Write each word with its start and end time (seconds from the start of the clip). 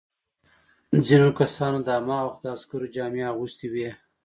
ځینو 1.07 1.27
کسانو 1.39 1.77
د 1.83 1.89
هماغه 1.97 2.25
وخت 2.27 2.39
د 2.41 2.45
عسکرو 2.55 2.91
جامې 2.95 3.23
اغوستي 3.31 3.67
وې. 3.73 3.89